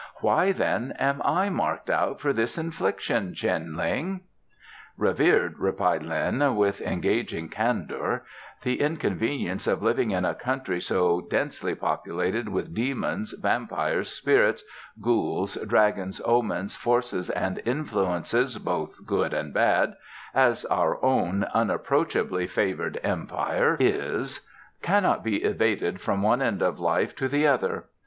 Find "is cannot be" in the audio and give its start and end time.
23.79-25.43